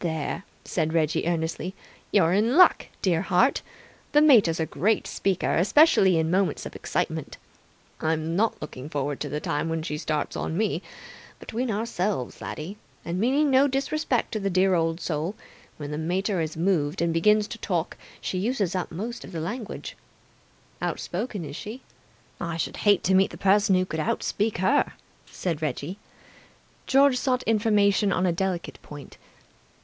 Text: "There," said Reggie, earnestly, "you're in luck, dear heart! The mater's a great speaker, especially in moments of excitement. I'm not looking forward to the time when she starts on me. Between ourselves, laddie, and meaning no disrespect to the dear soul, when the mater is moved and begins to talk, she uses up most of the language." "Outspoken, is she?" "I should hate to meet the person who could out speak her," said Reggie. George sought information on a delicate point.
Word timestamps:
"There," 0.00 0.44
said 0.66 0.92
Reggie, 0.92 1.26
earnestly, 1.26 1.74
"you're 2.12 2.34
in 2.34 2.58
luck, 2.58 2.88
dear 3.00 3.22
heart! 3.22 3.62
The 4.12 4.20
mater's 4.20 4.60
a 4.60 4.66
great 4.66 5.06
speaker, 5.06 5.54
especially 5.54 6.18
in 6.18 6.30
moments 6.30 6.66
of 6.66 6.76
excitement. 6.76 7.38
I'm 8.02 8.36
not 8.36 8.60
looking 8.60 8.90
forward 8.90 9.18
to 9.20 9.30
the 9.30 9.40
time 9.40 9.70
when 9.70 9.82
she 9.82 9.96
starts 9.96 10.36
on 10.36 10.58
me. 10.58 10.82
Between 11.40 11.70
ourselves, 11.70 12.42
laddie, 12.42 12.76
and 13.02 13.18
meaning 13.18 13.48
no 13.50 13.66
disrespect 13.66 14.30
to 14.32 14.40
the 14.40 14.50
dear 14.50 14.76
soul, 14.98 15.36
when 15.78 15.90
the 15.90 15.96
mater 15.96 16.38
is 16.42 16.54
moved 16.54 17.00
and 17.00 17.10
begins 17.10 17.48
to 17.48 17.56
talk, 17.56 17.96
she 18.20 18.36
uses 18.36 18.74
up 18.76 18.92
most 18.92 19.24
of 19.24 19.32
the 19.32 19.40
language." 19.40 19.96
"Outspoken, 20.82 21.46
is 21.46 21.56
she?" 21.56 21.80
"I 22.38 22.58
should 22.58 22.76
hate 22.84 23.02
to 23.04 23.14
meet 23.14 23.30
the 23.30 23.38
person 23.38 23.74
who 23.74 23.86
could 23.86 24.00
out 24.00 24.22
speak 24.22 24.58
her," 24.58 24.92
said 25.24 25.62
Reggie. 25.62 25.96
George 26.86 27.16
sought 27.16 27.42
information 27.44 28.12
on 28.12 28.26
a 28.26 28.32
delicate 28.32 28.78
point. 28.82 29.16